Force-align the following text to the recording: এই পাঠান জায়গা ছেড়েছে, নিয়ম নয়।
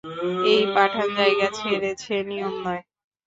এই 0.51 0.61
পাঠান 0.75 1.07
জায়গা 1.17 1.47
ছেড়েছে, 1.59 2.13
নিয়ম 2.29 2.53
নয়। 2.65 2.81